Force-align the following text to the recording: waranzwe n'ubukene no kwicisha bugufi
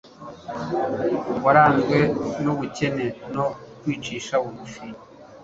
waranzwe 1.43 1.97
n'ubukene 2.43 3.05
no 3.35 3.45
kwicisha 3.79 4.33
bugufi 4.43 4.85